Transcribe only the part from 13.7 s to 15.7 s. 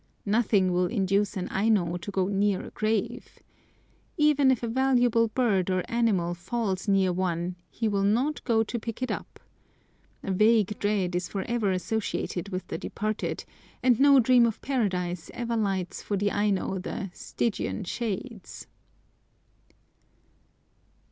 and no dream of Paradise ever